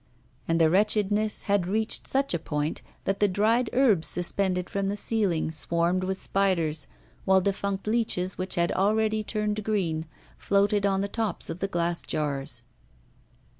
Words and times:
And 0.47 0.59
the 0.59 0.67
wretchedness 0.71 1.43
had 1.43 1.67
reached 1.67 2.07
such 2.07 2.33
a 2.33 2.39
point 2.39 2.81
that 3.03 3.19
the 3.19 3.27
dried 3.27 3.69
herbs 3.71 4.07
suspended 4.07 4.67
from 4.67 4.87
the 4.89 4.97
ceiling 4.97 5.51
swarmed 5.51 6.03
with 6.05 6.19
spiders, 6.19 6.87
while 7.23 7.39
defunct 7.39 7.85
leeches, 7.85 8.35
which 8.35 8.55
had 8.55 8.71
already 8.71 9.23
turned 9.23 9.63
green, 9.63 10.07
floated 10.39 10.87
on 10.87 11.01
the 11.01 11.07
tops 11.07 11.51
of 11.51 11.59
the 11.59 11.67
glass 11.67 12.01
jars. 12.01 12.63